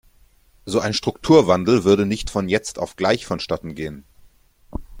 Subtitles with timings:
[0.65, 4.03] So ein Strukturwandel würde nicht von jetzt auf gleich vonstatten gehen.